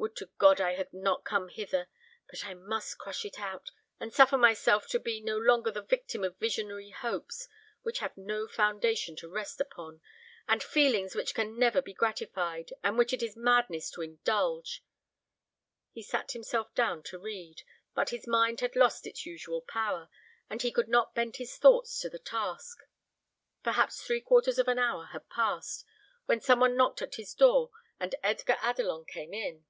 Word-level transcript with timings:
Would 0.00 0.14
to 0.14 0.30
God 0.38 0.60
I 0.60 0.74
had 0.76 0.92
not 0.92 1.24
come 1.24 1.48
hither; 1.48 1.88
but 2.30 2.44
I 2.46 2.54
must 2.54 2.98
crush 2.98 3.24
it 3.24 3.40
out, 3.40 3.72
and 3.98 4.12
suffer 4.14 4.38
myself 4.38 4.86
to 4.90 5.00
be 5.00 5.20
no 5.20 5.36
longer 5.36 5.72
the 5.72 5.82
victim 5.82 6.22
of 6.22 6.38
visionary 6.38 6.90
hopes, 6.90 7.48
which 7.82 7.98
have 7.98 8.16
no 8.16 8.46
foundation 8.46 9.16
to 9.16 9.28
rest 9.28 9.60
upon, 9.60 10.00
and 10.46 10.62
feelings 10.62 11.16
which 11.16 11.34
can 11.34 11.58
never 11.58 11.82
be 11.82 11.92
gratified, 11.92 12.70
and 12.84 12.96
which 12.96 13.12
it 13.12 13.24
is 13.24 13.36
madness 13.36 13.90
to 13.90 14.02
indulge." 14.02 14.84
He 15.90 16.04
sat 16.04 16.30
himself 16.30 16.72
down 16.76 17.02
to 17.02 17.18
read, 17.18 17.62
but 17.92 18.10
his 18.10 18.24
mind 18.24 18.60
had 18.60 18.76
lost 18.76 19.04
its 19.04 19.26
usual 19.26 19.62
power, 19.62 20.08
and 20.48 20.62
he 20.62 20.70
could 20.70 20.86
not 20.88 21.12
bend 21.16 21.38
his 21.38 21.56
thoughts 21.56 21.98
to 22.02 22.08
the 22.08 22.20
task. 22.20 22.78
Perhaps 23.64 24.00
three 24.00 24.20
quarters 24.20 24.60
of 24.60 24.68
an 24.68 24.78
hour 24.78 25.06
had 25.06 25.28
passed, 25.28 25.84
when 26.26 26.40
some 26.40 26.60
one 26.60 26.76
knocked 26.76 27.02
at 27.02 27.16
his 27.16 27.34
door, 27.34 27.72
and 27.98 28.14
Edgar 28.22 28.58
Adelon 28.62 29.04
came 29.04 29.34
in. 29.34 29.64